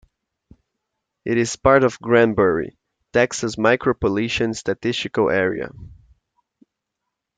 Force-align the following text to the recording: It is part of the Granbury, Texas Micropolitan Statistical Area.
It 1.25 1.37
is 1.37 1.55
part 1.57 1.83
of 1.83 1.91
the 1.91 1.99
Granbury, 2.03 2.75
Texas 3.13 3.55
Micropolitan 3.57 4.55
Statistical 4.55 5.29
Area. 5.29 5.69